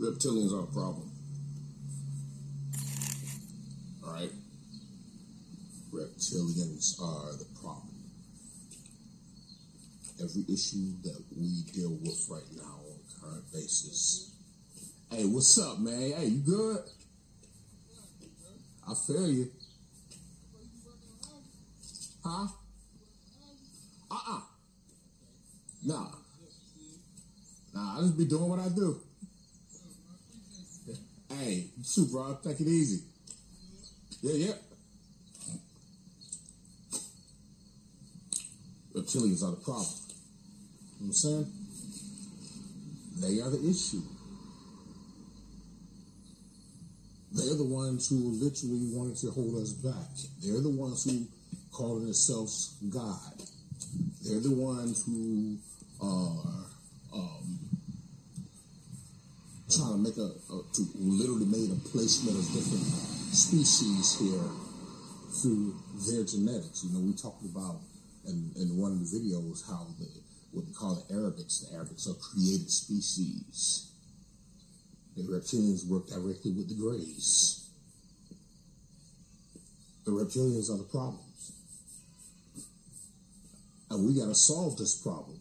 Reptilians 0.00 0.50
are 0.54 0.64
a 0.64 0.66
problem. 0.66 1.10
All 4.02 4.12
right? 4.14 4.30
Reptilians 5.92 6.98
are 7.02 7.36
the 7.36 7.44
problem. 7.60 7.92
Every 10.22 10.44
issue 10.48 10.92
that 11.02 11.22
we 11.36 11.64
deal 11.74 11.98
with 12.00 12.26
right 12.30 12.50
now 12.56 12.80
on 12.80 12.96
a 12.96 13.20
current 13.20 13.52
basis. 13.52 14.32
Hey, 15.10 15.26
what's 15.26 15.58
up, 15.58 15.78
man? 15.80 16.12
Hey, 16.16 16.26
you 16.26 16.38
good? 16.38 16.78
I 18.88 18.94
feel 19.06 19.28
you. 19.28 19.50
Huh? 22.24 22.48
Uh-uh. 24.10 24.40
Nah. 25.84 26.06
Nah, 27.74 27.98
I 27.98 28.00
just 28.00 28.16
be 28.16 28.24
doing 28.24 28.48
what 28.48 28.60
I 28.60 28.68
do. 28.70 29.00
Hey, 31.30 31.68
shoot, 31.84 32.10
bro. 32.10 32.36
Take 32.42 32.60
it 32.60 32.66
easy. 32.66 33.04
Yeah, 34.20 34.48
yeah. 34.48 34.54
Reptilians 38.94 39.42
are 39.44 39.52
the 39.52 39.62
problem. 39.64 39.86
You 40.98 41.06
know 41.06 41.06
what 41.06 41.06
I'm 41.06 41.12
saying? 41.12 41.46
They 43.20 43.40
are 43.40 43.50
the 43.50 43.70
issue. 43.70 44.02
They're 47.32 47.54
the 47.54 47.64
ones 47.64 48.08
who 48.08 48.16
literally 48.16 48.90
wanted 48.92 49.16
to 49.18 49.30
hold 49.30 49.62
us 49.62 49.72
back. 49.72 49.94
They're 50.42 50.60
the 50.60 50.68
ones 50.68 51.04
who 51.04 51.26
call 51.70 52.00
themselves 52.00 52.76
God. 52.88 53.40
They're 54.24 54.40
the 54.40 54.54
ones 54.54 55.04
who 55.06 55.56
are 56.02 56.66
um, 57.14 57.58
trying 59.70 59.92
to 59.92 60.02
make 60.02 60.16
a, 60.18 60.34
a 60.52 60.56
to 60.74 60.82
literally 60.98 61.46
made 61.46 61.70
a 61.70 61.80
placement 61.88 62.36
of 62.36 62.44
different 62.52 62.84
species 63.30 64.18
here 64.18 64.50
through 65.40 65.74
their 66.10 66.24
genetics. 66.24 66.84
You 66.84 66.92
know, 66.92 67.06
we 67.06 67.14
talked 67.14 67.44
about 67.44 67.80
in, 68.26 68.50
in 68.56 68.76
one 68.76 68.92
of 68.92 68.98
the 68.98 69.06
videos 69.06 69.66
how 69.66 69.86
the 69.98 70.06
what 70.52 70.66
we 70.66 70.72
call 70.72 70.96
the 70.96 71.14
Arabics. 71.14 71.62
The 71.62 71.76
Arabics 71.76 72.10
are 72.10 72.18
created 72.18 72.70
species. 72.70 73.92
The 75.16 75.22
reptilians 75.22 75.86
work 75.86 76.08
directly 76.08 76.52
with 76.52 76.68
the 76.68 76.74
Greys. 76.74 77.70
The 80.04 80.10
reptilians 80.10 80.70
are 80.70 80.78
the 80.78 80.84
problems. 80.90 81.52
And 83.90 84.06
we 84.06 84.18
got 84.18 84.26
to 84.26 84.34
solve 84.34 84.76
this 84.76 84.94
problem. 84.94 85.40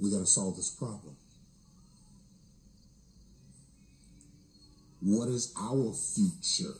We 0.00 0.10
got 0.10 0.20
to 0.20 0.26
solve 0.26 0.56
this 0.56 0.70
problem. 0.70 1.16
What 5.04 5.28
is 5.28 5.52
our 5.60 5.92
future? 5.92 6.72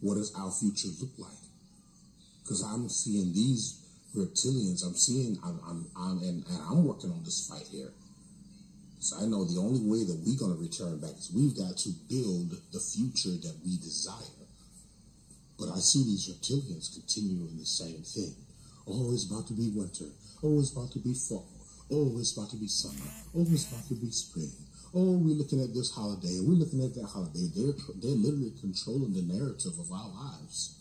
What 0.00 0.14
does 0.14 0.32
our 0.34 0.50
future 0.50 0.88
look 0.98 1.12
like? 1.18 1.44
Because 2.42 2.62
I'm 2.62 2.88
seeing 2.88 3.34
these 3.34 3.84
reptilians. 4.16 4.82
I'm 4.82 4.94
seeing. 4.94 5.38
I'm. 5.44 5.60
I'm. 5.68 5.86
I'm 5.94 6.18
and, 6.24 6.42
and 6.48 6.58
I'm 6.64 6.84
working 6.84 7.12
on 7.12 7.22
this 7.22 7.46
fight 7.46 7.68
here. 7.70 7.92
So 8.98 9.18
I 9.20 9.26
know 9.26 9.44
the 9.44 9.60
only 9.60 9.84
way 9.84 10.04
that 10.04 10.22
we're 10.24 10.40
going 10.40 10.56
to 10.56 10.62
return 10.62 10.98
back 10.98 11.12
is 11.18 11.30
we've 11.36 11.54
got 11.54 11.76
to 11.76 11.90
build 12.08 12.56
the 12.72 12.80
future 12.80 13.36
that 13.44 13.56
we 13.62 13.76
desire. 13.76 14.48
But 15.58 15.68
I 15.76 15.78
see 15.80 16.02
these 16.02 16.32
reptilians 16.32 16.94
continuing 16.94 17.58
the 17.58 17.66
same 17.66 18.00
thing. 18.08 18.34
Oh, 18.88 19.12
it's 19.12 19.30
about 19.30 19.48
to 19.48 19.52
be 19.52 19.68
winter. 19.68 20.08
Oh, 20.42 20.60
it's 20.60 20.72
about 20.72 20.92
to 20.92 20.98
be 20.98 21.12
fall. 21.12 21.46
Oh, 21.92 22.16
it's 22.18 22.32
about 22.32 22.50
to 22.50 22.56
be 22.56 22.68
summer. 22.68 23.10
Oh, 23.36 23.44
it's 23.52 23.68
about 23.68 23.86
to 23.88 23.94
be 23.94 24.10
spring. 24.10 24.50
Oh, 24.98 25.18
we're 25.18 25.36
looking 25.36 25.60
at 25.62 25.74
this 25.74 25.90
holiday 25.90 26.40
we're 26.40 26.56
looking 26.56 26.82
at 26.82 26.94
that 26.94 27.04
holiday. 27.04 27.52
They're 27.54 27.74
they're 28.00 28.16
literally 28.16 28.54
controlling 28.58 29.12
the 29.12 29.20
narrative 29.30 29.78
of 29.78 29.92
our 29.92 30.08
lives. 30.08 30.72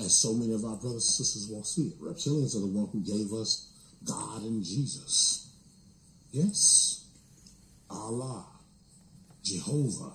And 0.00 0.10
so 0.10 0.34
many 0.34 0.52
of 0.52 0.64
our 0.64 0.74
brothers 0.74 1.06
and 1.06 1.24
sisters 1.24 1.46
won't 1.48 1.68
see 1.68 1.82
it. 1.82 2.00
Reptilians 2.00 2.56
are 2.56 2.60
the 2.60 2.66
one 2.66 2.88
who 2.90 2.98
gave 2.98 3.32
us 3.32 3.70
God 4.04 4.42
and 4.42 4.64
Jesus. 4.64 5.54
Yes. 6.32 7.06
Allah. 7.88 8.44
Jehovah. 9.44 10.14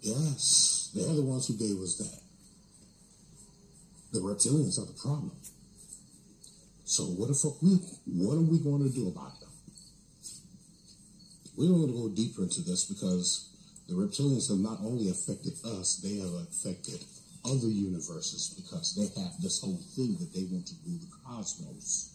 Yes. 0.00 0.90
They're 0.92 1.14
the 1.14 1.22
ones 1.22 1.46
who 1.46 1.54
gave 1.54 1.80
us 1.80 1.96
that. 1.98 2.20
The 4.12 4.18
reptilians 4.18 4.80
are 4.82 4.86
the 4.86 4.98
problem. 5.00 5.30
So 6.86 7.02
what 7.02 7.26
the 7.26 7.34
fuck 7.34 7.60
we 7.62 7.82
what 8.06 8.38
are 8.38 8.46
we 8.46 8.60
going 8.60 8.86
to 8.86 8.94
do 8.94 9.08
about 9.08 9.40
them? 9.40 9.50
We 11.58 11.66
don't 11.66 11.80
want 11.82 11.90
to 11.90 11.98
go 11.98 12.08
deeper 12.14 12.44
into 12.44 12.62
this 12.62 12.84
because 12.84 13.50
the 13.88 13.94
reptilians 13.94 14.48
have 14.48 14.60
not 14.60 14.78
only 14.86 15.10
affected 15.10 15.54
us, 15.64 15.96
they 15.96 16.18
have 16.22 16.32
affected 16.46 17.02
other 17.44 17.66
universes 17.66 18.54
because 18.54 18.94
they 18.94 19.10
have 19.20 19.32
this 19.42 19.60
whole 19.60 19.82
thing 19.96 20.14
that 20.20 20.32
they 20.32 20.44
want 20.46 20.66
to 20.68 20.74
rule 20.86 21.00
the 21.02 21.10
cosmos. 21.26 22.14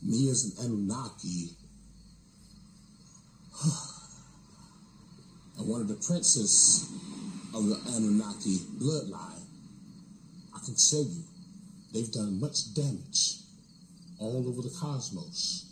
Me 0.00 0.30
as 0.30 0.44
an 0.44 0.64
Anunnaki, 0.64 1.50
and 5.58 5.66
one 5.66 5.80
of 5.80 5.88
the 5.88 5.98
princes 6.06 6.88
of 7.52 7.66
the 7.66 7.74
Anunnaki 7.96 8.58
bloodline, 8.78 9.42
I 10.54 10.58
can 10.64 10.76
tell 10.76 11.02
you, 11.02 11.24
they've 11.92 12.12
done 12.12 12.38
much 12.38 12.74
damage 12.74 13.41
all 14.22 14.48
over 14.48 14.62
the 14.62 14.74
cosmos. 14.80 15.68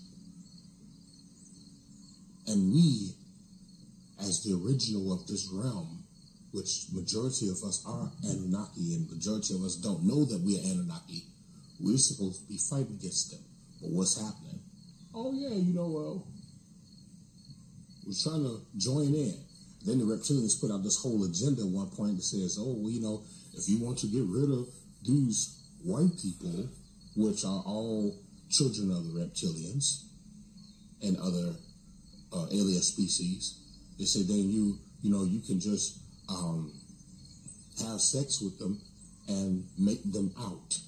And 2.47 2.73
we, 2.73 3.15
as 4.19 4.43
the 4.43 4.55
original 4.55 5.13
of 5.13 5.27
this 5.27 5.49
realm, 5.53 6.03
which 6.53 6.87
majority 6.93 7.49
of 7.49 7.63
us 7.63 7.85
are 7.87 8.11
Anunnaki 8.25 8.95
and 8.95 9.09
majority 9.09 9.55
of 9.55 9.63
us 9.63 9.77
don't 9.77 10.03
know 10.03 10.25
that 10.25 10.41
we're 10.41 10.59
Anunnaki, 10.59 11.23
we're 11.79 11.97
supposed 11.97 12.43
to 12.43 12.49
be 12.49 12.59
fighting 12.59 12.99
against 12.99 13.31
them. 13.31 13.41
But 13.81 13.91
what's 13.91 14.21
happening? 14.21 14.61
Oh 15.15 15.33
yeah, 15.33 15.55
you 15.55 15.73
know, 15.73 15.89
well, 15.89 16.27
we're 18.05 18.15
trying 18.21 18.43
to 18.43 18.61
join 18.77 19.15
in. 19.15 19.39
Then 19.87 19.99
the 19.99 20.05
reptilians 20.05 20.61
put 20.61 20.71
out 20.71 20.83
this 20.83 21.01
whole 21.01 21.25
agenda 21.25 21.63
at 21.63 21.69
one 21.69 21.89
point 21.91 22.17
that 22.17 22.23
says, 22.23 22.59
oh, 22.61 22.75
well, 22.77 22.91
you 22.91 23.01
know, 23.01 23.23
if 23.55 23.69
you 23.69 23.79
want 23.79 23.99
to 23.99 24.09
get 24.09 24.25
rid 24.27 24.51
of 24.51 24.69
these 25.07 25.57
white 25.83 26.13
people, 26.21 26.69
which 27.17 27.45
are 27.45 27.63
all 27.65 28.19
children 28.51 28.91
of 28.91 29.05
the 29.05 29.21
reptilians 29.21 30.05
and 31.03 31.17
other 31.19 31.55
uh, 32.33 32.47
alien 32.51 32.83
species, 32.83 33.61
they 33.99 34.05
say 34.05 34.23
then 34.23 34.51
you, 34.51 34.79
you 35.03 35.11
know, 35.11 35.25
you 35.25 35.41
can 35.41 35.61
just 35.61 35.99
um, 36.29 36.73
have 37.81 38.01
sex 38.01 38.41
with 38.41 38.59
them 38.59 38.81
and 39.29 39.65
make 39.79 40.03
them 40.13 40.33
out 40.39 40.79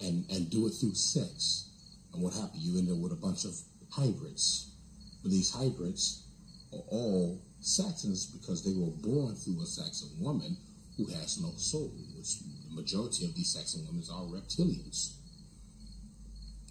and, 0.00 0.28
and 0.30 0.50
do 0.50 0.66
it 0.66 0.70
through 0.70 0.94
sex. 0.94 1.70
And 2.12 2.22
what 2.22 2.34
happened? 2.34 2.60
You 2.60 2.78
end 2.78 2.90
up 2.90 2.98
with 2.98 3.12
a 3.12 3.16
bunch 3.16 3.44
of 3.44 3.54
hybrids. 3.90 4.74
But 5.22 5.30
these 5.30 5.52
hybrids 5.52 6.26
are 6.72 6.82
all 6.88 7.40
Saxons 7.60 8.26
because 8.26 8.64
they 8.64 8.74
were 8.74 8.90
born 8.90 9.36
through 9.36 9.62
a 9.62 9.66
Saxon 9.66 10.10
woman 10.18 10.56
who 10.96 11.06
has 11.06 11.40
no 11.40 11.52
soul, 11.56 11.92
which 12.16 12.40
the 12.40 12.74
majority 12.74 13.24
of 13.24 13.34
these 13.34 13.52
Saxon 13.52 13.86
women 13.86 14.02
are 14.12 14.24
reptilians. 14.24 15.14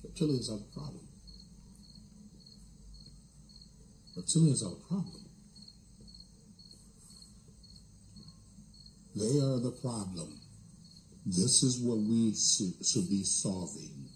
Reptilians 0.05 0.49
are 0.49 0.57
the 0.57 0.71
problem. 0.73 1.07
Reptilians 4.17 4.61
are 4.63 4.75
the 4.75 4.83
problem. 4.87 5.25
They 9.15 9.39
are 9.39 9.59
the 9.59 9.77
problem. 9.81 10.39
This 11.25 11.63
is 11.63 11.79
what 11.79 11.97
we 11.97 12.33
should 12.33 13.09
be 13.09 13.23
solving. 13.23 14.09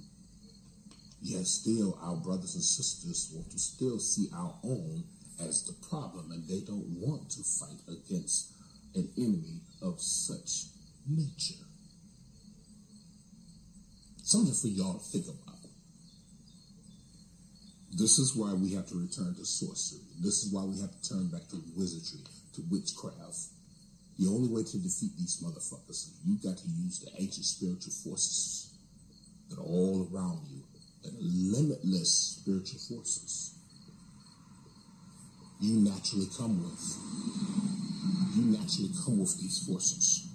Yet 1.22 1.46
still, 1.46 1.98
our 2.02 2.16
brothers 2.16 2.56
and 2.56 2.64
sisters 2.64 3.32
want 3.34 3.52
to 3.52 3.60
still 3.60 4.00
see 4.00 4.30
our 4.34 4.56
own 4.64 5.04
as 5.40 5.64
the 5.64 5.74
problem, 5.88 6.32
and 6.32 6.48
they 6.48 6.62
don't 6.62 6.88
want 7.00 7.30
to 7.32 7.44
fight 7.44 7.82
against 7.88 8.54
an 8.96 9.10
enemy 9.18 9.62
of 9.82 10.00
such 10.00 10.72
nature. 11.08 11.64
Something 14.24 14.54
for 14.54 14.68
y'all 14.68 15.00
to 15.00 15.06
think 15.12 15.26
about. 15.26 15.55
This 17.96 18.20
is 18.20 18.36
why 18.36 18.54
we 18.54 18.74
have 18.74 18.88
to 18.88 18.96
return 19.00 19.36
to 19.36 19.46
sorcery. 19.46 20.02
This 20.20 20.44
is 20.44 20.52
why 20.52 20.64
we 20.64 20.82
have 20.82 20.92
to 20.92 21.10
turn 21.10 21.28
back 21.28 21.48
to 21.48 21.64
wizardry, 21.78 22.28
to 22.56 22.62
witchcraft. 22.70 23.56
The 24.20 24.28
only 24.28 24.50
way 24.50 24.64
to 24.64 24.78
defeat 24.78 25.16
these 25.18 25.40
motherfuckers 25.42 25.90
is 25.90 26.20
you 26.26 26.36
got 26.44 26.58
to 26.58 26.68
use 26.68 27.00
the 27.00 27.12
ancient 27.16 27.46
spiritual 27.46 27.94
forces 28.04 28.76
that 29.50 29.60
are 29.60 29.64
all 29.64 30.10
around 30.12 30.44
you, 30.52 30.60
are 31.08 31.14
limitless 31.22 32.42
spiritual 32.44 32.80
forces. 32.80 33.56
You 35.62 35.80
naturally 35.80 36.28
come 36.38 36.64
with. 36.64 36.84
You 38.36 38.60
naturally 38.60 38.92
come 39.06 39.20
with 39.20 39.40
these 39.40 39.64
forces. 39.66 40.28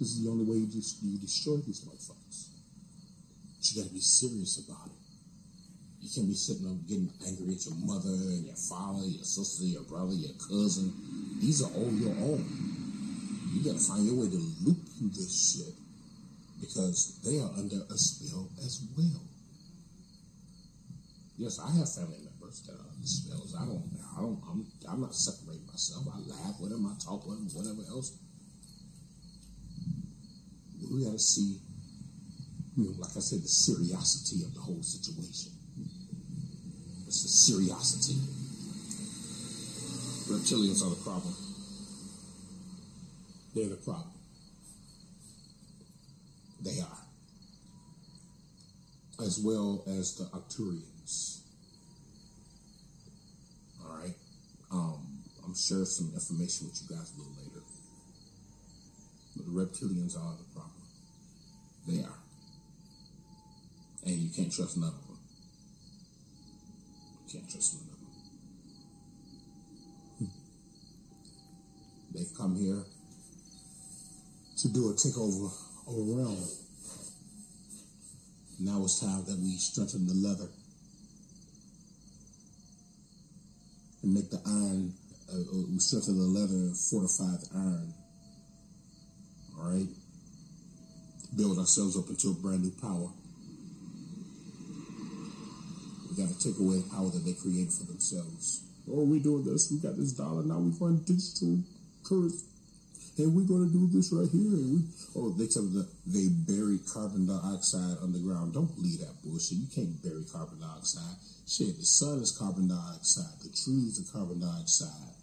This 0.00 0.08
is 0.08 0.24
the 0.24 0.30
only 0.30 0.44
way 0.44 0.56
you, 0.56 0.82
you 1.02 1.18
destroy 1.18 1.58
these 1.58 1.86
motherfuckers. 1.86 2.48
But 3.56 3.70
you 3.70 3.82
got 3.82 3.88
to 3.88 3.94
be 3.94 4.00
serious 4.00 4.58
about 4.66 4.86
it. 4.86 5.01
Can't 6.12 6.28
be 6.28 6.34
sitting 6.34 6.68
up 6.68 6.76
getting 6.86 7.08
angry 7.24 7.54
at 7.54 7.64
your 7.64 7.74
mother 7.88 8.12
and 8.12 8.44
your 8.44 8.56
father, 8.68 9.06
your 9.06 9.24
sister, 9.24 9.64
your 9.64 9.82
brother, 9.84 10.12
your 10.12 10.36
cousin. 10.36 10.92
These 11.40 11.62
are 11.62 11.72
all 11.72 11.88
your 11.88 12.12
own. 12.20 12.44
You 13.54 13.64
gotta 13.64 13.80
find 13.80 14.04
your 14.04 14.20
way 14.20 14.28
to 14.28 14.36
loop 14.60 14.76
through 14.92 15.08
this 15.08 15.32
shit 15.32 15.72
because 16.60 17.16
they 17.24 17.40
are 17.40 17.48
under 17.56 17.80
a 17.88 17.96
spell 17.96 18.50
as 18.60 18.84
well. 18.92 19.24
Yes, 21.38 21.58
I 21.58 21.72
have 21.80 21.88
family 21.88 22.20
members 22.20 22.60
that 22.68 22.76
are 22.76 22.92
under 22.92 23.08
spells. 23.08 23.56
I 23.56 23.64
don't, 23.64 23.88
I 24.12 24.20
don't, 24.20 24.40
I'm, 24.52 24.66
I'm 24.92 25.00
not 25.00 25.14
separating 25.14 25.64
myself. 25.64 26.04
I 26.12 26.20
laugh 26.28 26.60
with 26.60 26.72
them, 26.72 26.84
I 26.84 26.92
talk 27.02 27.26
with 27.26 27.38
them, 27.40 27.48
whatever 27.56 27.88
else. 27.88 28.18
We 30.92 31.04
gotta 31.04 31.18
see, 31.18 31.56
you 32.76 32.84
know, 32.84 32.94
like 33.00 33.16
I 33.16 33.20
said, 33.20 33.40
the 33.40 33.48
seriousness 33.48 34.44
of 34.44 34.52
the 34.52 34.60
whole 34.60 34.82
situation. 34.82 35.51
It's 37.12 37.46
the 37.46 37.52
seriosity. 37.52 38.16
Reptilians 40.32 40.82
are 40.82 40.88
the 40.88 41.02
problem. 41.04 41.34
They're 43.54 43.68
the 43.68 43.76
problem. 43.76 44.14
They 46.62 46.80
are. 46.80 46.98
As 49.26 49.38
well 49.44 49.84
as 49.86 50.14
the 50.16 50.24
Arcturians. 50.24 51.42
All 53.84 53.94
right. 53.94 54.14
Um, 54.70 55.06
I'm 55.44 55.54
sure 55.54 55.84
some 55.84 56.12
information 56.14 56.68
with 56.68 56.80
you 56.80 56.96
guys 56.96 57.12
a 57.14 57.18
little 57.18 57.34
later. 57.44 57.60
But 59.36 59.44
the 59.44 59.52
reptilians 59.52 60.16
are 60.16 60.34
the 60.38 60.44
problem. 60.54 60.82
They 61.86 62.02
are. 62.04 62.18
And 64.06 64.16
you 64.16 64.30
can't 64.30 64.50
trust 64.50 64.78
none 64.78 64.88
of 64.88 65.06
them. 65.08 65.11
Can't 67.32 67.50
trust 67.50 67.76
none 67.80 67.88
of 67.88 67.98
them. 70.20 70.30
They've 72.14 72.36
come 72.36 72.54
here 72.56 72.84
to 74.58 74.68
do 74.68 74.90
a 74.90 74.92
takeover 74.92 75.50
of 75.86 75.94
a 75.96 76.14
realm. 76.14 76.44
Now 78.60 78.84
it's 78.84 79.00
time 79.00 79.24
that 79.24 79.38
we 79.38 79.56
strengthen 79.56 80.06
the 80.06 80.12
leather 80.12 80.48
and 84.02 84.12
make 84.12 84.28
the 84.30 84.42
iron, 84.44 84.92
uh, 85.32 85.36
uh, 85.36 85.62
we 85.72 85.78
strengthen 85.78 86.18
the 86.18 86.24
leather 86.24 86.52
and 86.52 86.76
fortify 86.76 87.32
the 87.40 87.48
iron. 87.54 87.94
All 89.58 89.70
right? 89.70 89.88
Build 91.34 91.58
ourselves 91.58 91.96
up 91.96 92.10
into 92.10 92.28
a 92.28 92.34
brand 92.34 92.62
new 92.62 92.72
power. 92.72 93.08
We 96.12 96.22
got 96.22 96.28
to 96.28 96.36
take 96.36 96.60
away 96.60 96.76
the 96.76 96.90
power 96.92 97.08
that 97.08 97.24
they 97.24 97.32
create 97.32 97.72
for 97.72 97.88
themselves. 97.88 98.68
Oh, 98.84 99.08
we 99.08 99.18
doing 99.18 99.48
this. 99.48 99.72
We 99.72 99.80
got 99.80 99.96
this 99.96 100.12
dollar. 100.12 100.44
Now 100.44 100.60
we're 100.60 100.76
going 100.76 101.00
digital 101.08 101.64
currency. 102.04 102.44
And 103.16 103.32
we're 103.32 103.48
going 103.48 103.64
to 103.64 103.72
do 103.72 103.88
this 103.88 104.12
right 104.12 104.28
here. 104.28 104.52
And 104.52 104.76
we, 104.76 104.78
oh, 105.16 105.32
they 105.32 105.48
tell 105.48 105.64
me 105.64 105.80
that 105.80 105.88
they 106.04 106.28
bury 106.28 106.80
carbon 106.84 107.24
dioxide 107.24 107.96
underground. 108.04 108.52
Don't 108.52 108.74
believe 108.76 109.00
that 109.00 109.16
bullshit. 109.24 109.56
You 109.56 109.68
can't 109.72 110.02
bury 110.04 110.24
carbon 110.28 110.60
dioxide. 110.60 111.16
Shit, 111.48 111.80
the 111.80 111.84
sun 111.84 112.20
is 112.20 112.36
carbon 112.36 112.68
dioxide. 112.68 113.40
The 113.40 113.48
trees 113.56 113.96
are 113.96 114.12
carbon 114.12 114.40
dioxide. 114.40 115.16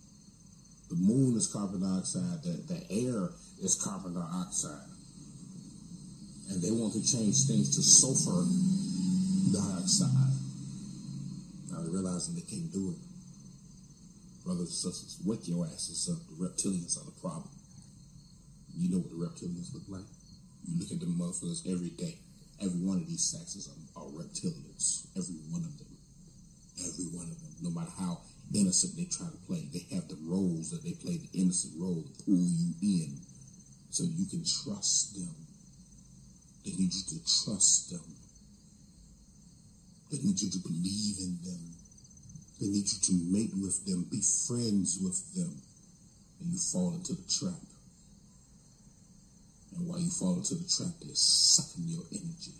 The 0.90 0.98
moon 0.98 1.38
is 1.38 1.46
carbon 1.54 1.82
dioxide. 1.82 2.42
The, 2.42 2.66
the 2.66 2.82
air 2.90 3.30
is 3.62 3.78
carbon 3.78 4.18
dioxide. 4.18 4.90
And 6.50 6.62
they 6.66 6.74
want 6.74 6.94
to 6.98 7.06
change 7.06 7.46
things 7.46 7.78
to 7.78 7.82
sulfur 7.86 8.42
dioxide. 9.54 10.29
They're 11.84 11.92
realizing 11.92 12.36
they 12.36 12.42
can't 12.42 12.72
do 12.72 12.92
it. 12.92 13.02
Brothers 14.46 14.72
and 14.72 14.94
sisters, 14.94 15.20
wake 15.26 15.48
your 15.48 15.66
asses 15.66 16.10
up. 16.10 16.20
The 16.28 16.44
reptilians 16.44 16.98
are 16.98 17.06
the 17.06 17.20
problem. 17.20 17.50
You 18.76 18.90
know 18.90 19.00
what 19.00 19.12
the 19.12 19.20
reptilians 19.20 19.74
look 19.74 19.84
like? 19.88 20.08
You 20.66 20.80
look 20.80 20.92
at 20.92 21.00
them 21.00 21.18
motherfuckers 21.20 21.70
every 21.72 21.90
day. 21.90 22.20
Every 22.62 22.80
one 22.80 22.98
of 22.98 23.08
these 23.08 23.24
sexes 23.24 23.68
are, 23.68 24.02
are 24.02 24.08
reptilians. 24.08 25.08
Every 25.16 25.36
one 25.52 25.64
of 25.64 25.78
them. 25.78 25.88
Every 26.80 27.06
one 27.12 27.28
of 27.28 27.40
them. 27.40 27.54
No 27.62 27.70
matter 27.72 27.92
how 28.00 28.20
innocent 28.54 28.96
they 28.96 29.06
try 29.06 29.28
to 29.28 29.38
play, 29.48 29.68
they 29.72 29.86
have 29.96 30.08
the 30.08 30.18
roles 30.24 30.72
that 30.72 30.84
they 30.84 30.94
play, 30.94 31.18
the 31.18 31.40
innocent 31.40 31.74
role 31.80 32.04
to 32.04 32.24
pull 32.24 32.40
you 32.40 32.74
in 32.82 33.20
so 33.90 34.04
you 34.04 34.26
can 34.26 34.44
trust 34.44 35.16
them. 35.16 35.36
They 36.66 36.72
need 36.72 36.94
you 36.94 37.04
to 37.10 37.20
trust 37.46 37.92
them. 37.92 38.04
They 40.12 40.18
need 40.18 40.42
you 40.42 40.50
to 40.50 40.60
believe 40.60 41.18
in 41.20 41.38
them. 41.44 41.62
They 42.60 42.68
need 42.68 42.88
you 42.92 43.00
to 43.00 43.14
mate 43.32 43.54
with 43.54 43.86
them, 43.86 44.08
be 44.10 44.22
friends 44.22 45.00
with 45.02 45.36
them, 45.36 45.56
and 46.42 46.52
you 46.52 46.58
fall 46.58 46.94
into 46.94 47.14
the 47.14 47.30
trap. 47.30 47.62
And 49.78 49.88
while 49.88 50.00
you 50.00 50.10
fall 50.10 50.36
into 50.38 50.56
the 50.56 50.68
trap, 50.68 50.94
they're 51.00 51.16
sucking 51.16 51.86
your 51.88 52.04
energy 52.12 52.54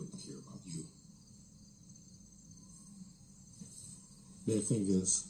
don't 0.00 0.12
care 0.12 0.38
about 0.38 0.60
you. 0.66 0.84
Their 4.68 4.78
is 4.78 5.26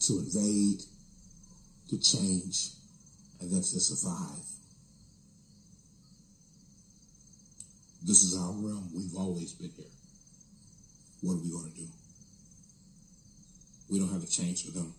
to 0.00 0.18
invade, 0.18 0.82
to 1.90 1.98
change, 1.98 2.70
and 3.40 3.50
then 3.50 3.60
to 3.60 3.80
survive. 3.80 4.44
This 8.04 8.22
is 8.22 8.36
our 8.36 8.52
realm. 8.52 8.90
We've 8.94 9.16
always 9.16 9.52
been 9.52 9.70
here. 9.76 9.86
What 11.22 11.34
are 11.34 11.42
we 11.42 11.50
going 11.50 11.70
to 11.70 11.76
do? 11.76 11.88
We 13.90 13.98
don't 13.98 14.12
have 14.12 14.22
to 14.22 14.30
change 14.30 14.64
for 14.64 14.72
them. 14.72 14.92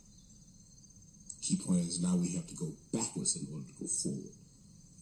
Key 1.41 1.57
point 1.57 1.81
is 1.81 2.01
now 2.01 2.15
we 2.15 2.33
have 2.35 2.47
to 2.47 2.55
go 2.55 2.71
backwards 2.93 3.35
in 3.35 3.47
order 3.53 3.65
to 3.67 3.73
go 3.79 3.87
forward. 3.87 4.31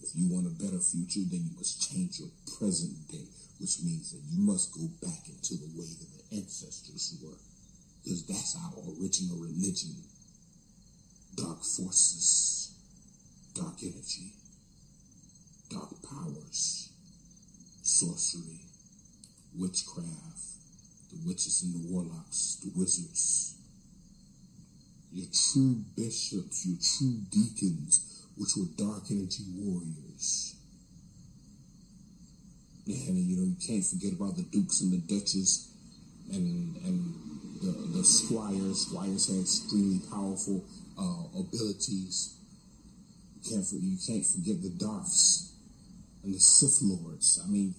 If 0.01 0.09
you 0.15 0.27
want 0.29 0.47
a 0.47 0.63
better 0.63 0.79
future, 0.79 1.21
then 1.29 1.45
you 1.45 1.57
must 1.57 1.91
change 1.91 2.19
your 2.19 2.29
present 2.57 3.07
day, 3.11 3.27
which 3.61 3.83
means 3.85 4.11
that 4.11 4.21
you 4.27 4.41
must 4.41 4.73
go 4.73 4.89
back 5.05 5.29
into 5.29 5.53
the 5.53 5.69
way 5.77 5.85
that 5.85 6.09
the 6.17 6.35
ancestors 6.35 7.15
were. 7.21 7.37
Because 8.03 8.25
that's 8.25 8.57
our 8.57 8.73
original 8.97 9.37
religion. 9.37 9.93
Dark 11.35 11.59
forces, 11.63 12.73
dark 13.53 13.75
energy, 13.83 14.33
dark 15.69 15.93
powers, 16.01 16.89
sorcery, 17.83 18.65
witchcraft, 19.55 20.57
the 21.11 21.19
witches 21.27 21.61
and 21.61 21.75
the 21.75 21.93
warlocks, 21.93 22.57
the 22.63 22.71
wizards, 22.75 23.55
your 25.13 25.27
true 25.53 25.83
bishops, 25.95 26.65
your 26.65 26.77
true 26.81 27.21
deacons, 27.29 28.25
which 28.37 28.57
were 28.57 28.65
dark 28.75 29.03
energy 29.11 29.43
warriors. 29.53 30.55
And 32.87 33.17
you 33.17 33.37
know, 33.37 33.45
you 33.45 33.55
can't 33.65 33.85
forget 33.85 34.13
about 34.13 34.35
the 34.35 34.43
dukes 34.43 34.81
and 34.81 34.91
the 34.91 34.97
duchess 34.97 35.71
and 36.31 36.75
and 36.85 37.13
the, 37.61 37.97
the 37.97 38.03
squires. 38.03 38.87
Squires 38.87 39.27
had 39.27 39.41
extremely 39.41 39.99
powerful 40.09 40.63
uh, 40.97 41.39
abilities. 41.39 42.37
You 43.43 43.49
can't 43.49 43.65
you 43.71 43.97
can't 44.05 44.25
forget 44.25 44.61
the 44.61 44.69
Darths 44.69 45.53
and 46.23 46.33
the 46.33 46.39
Sith 46.39 46.81
Lords. 46.81 47.39
I 47.43 47.47
mean, 47.47 47.75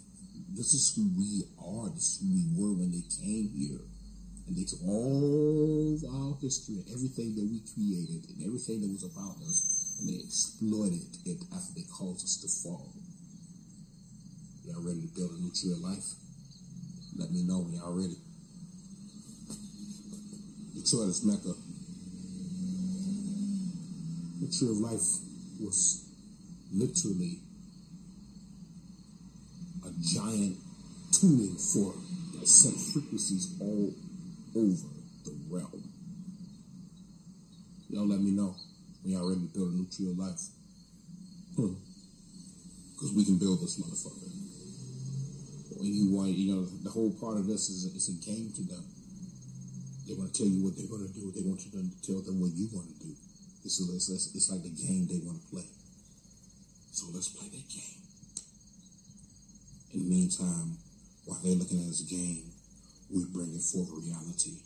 this 0.55 0.75
is 0.75 0.93
who 0.95 1.09
we 1.17 1.45
are. 1.59 1.89
This 1.91 2.17
is 2.17 2.21
who 2.21 2.29
we 2.35 2.45
were 2.55 2.73
when 2.75 2.93
they 2.93 3.05
came 3.23 3.51
here. 3.57 3.81
And 4.47 4.57
they 4.57 4.65
took 4.65 4.83
all 4.87 5.95
of 5.95 6.03
our 6.05 6.37
history 6.43 6.83
and 6.83 6.87
everything 6.93 7.35
that 7.37 7.47
we 7.47 7.63
created 7.75 8.27
and 8.29 8.45
everything 8.45 8.83
that 8.83 8.91
was 8.91 9.05
about 9.05 9.39
us 9.47 9.97
and 10.03 10.09
they 10.09 10.19
exploited 10.19 11.07
it 11.25 11.39
after 11.55 11.73
they 11.75 11.87
caused 11.87 12.25
us 12.25 12.37
to 12.43 12.49
fall. 12.49 12.93
Y'all 14.65 14.81
ready 14.81 15.01
to 15.01 15.09
build 15.17 15.33
a 15.33 15.41
new 15.43 15.51
tree 15.51 15.73
of 15.73 15.81
life? 15.81 16.15
Let 17.19 17.31
me 17.33 17.43
know 17.43 17.61
when 17.61 17.75
y'all 17.75 17.93
ready. 17.93 18.17
Detroit 20.75 21.09
is 21.09 21.25
Mecca. 21.25 21.55
The 24.41 24.57
tree 24.57 24.69
of 24.71 24.79
life 24.79 25.03
was 25.61 26.09
literally 26.73 27.39
a 29.85 29.91
giant 30.15 30.57
tuning 31.13 31.57
fork 31.57 31.97
that 32.39 32.47
set 32.47 32.75
frequencies 32.93 33.57
all 33.61 33.93
over 34.57 34.89
the 35.25 35.33
realm. 35.51 35.83
Y'all 37.91 38.09
let 38.09 38.21
me 38.21 38.31
know 38.31 38.55
when 39.03 39.13
y'all 39.13 39.29
ready 39.29 39.41
to 39.41 39.53
build 39.53 39.73
a 39.73 39.77
new 39.77 39.87
tree 39.87 40.11
of 40.11 40.19
life. 40.19 40.41
Hmm. 41.57 41.75
Because 42.95 43.13
we 43.13 43.25
can 43.25 43.39
build 43.39 43.61
this 43.61 43.79
motherfucker. 43.79 44.32
You 45.83 46.15
want, 46.15 46.31
you 46.31 46.55
know, 46.55 46.63
the 46.65 46.91
whole 46.91 47.11
part 47.19 47.37
of 47.39 47.47
this 47.47 47.69
is 47.69 47.91
it's 47.91 48.09
a 48.09 48.17
game 48.23 48.53
to 48.55 48.63
them. 48.63 48.85
They 50.07 50.15
want 50.15 50.33
to 50.33 50.39
tell 50.39 50.51
you 50.51 50.63
what 50.63 50.77
they're 50.77 50.87
going 50.87 51.07
to 51.07 51.15
do. 51.15 51.33
They 51.35 51.43
want 51.43 51.65
you 51.67 51.71
to 51.75 51.83
tell 52.07 52.23
them 52.23 52.41
what 52.41 52.55
you 52.55 52.69
want 52.73 52.87
to 52.87 52.99
do. 53.07 53.13
It's, 53.65 53.81
it's, 53.81 54.09
it's, 54.11 54.35
it's 54.35 54.51
like 54.51 54.63
the 54.63 54.71
game 54.71 55.07
they 55.07 55.19
want 55.27 55.43
to 55.43 55.49
play. 55.51 55.67
So 56.93 57.07
let's 57.15 57.29
play 57.29 57.49
that 57.49 57.67
game. 57.69 57.99
In 59.95 60.07
the 60.07 60.11
meantime, 60.11 60.79
while 61.25 61.39
they're 61.43 61.55
looking 61.55 61.81
at 61.81 61.87
this 61.87 62.03
game, 62.03 62.51
we 63.11 63.25
bring 63.27 63.55
it 63.55 63.63
forth 63.63 63.91
reality. 63.91 64.63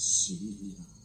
Still 0.00 0.97